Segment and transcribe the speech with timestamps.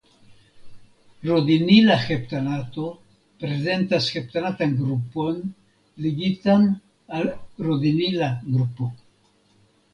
[1.31, 2.87] Rodinila heptanato
[3.45, 5.39] prezentas heptanatan grupon
[6.07, 6.69] ligitan
[7.21, 7.33] al
[7.71, 8.93] rodinila grupo.